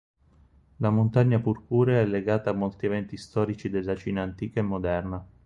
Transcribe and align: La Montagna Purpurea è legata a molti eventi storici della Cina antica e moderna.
La 0.77 0.89
Montagna 0.89 1.37
Purpurea 1.39 1.99
è 2.01 2.05
legata 2.07 2.49
a 2.49 2.53
molti 2.53 2.87
eventi 2.87 3.17
storici 3.17 3.69
della 3.69 3.95
Cina 3.95 4.23
antica 4.23 4.59
e 4.59 4.63
moderna. 4.63 5.23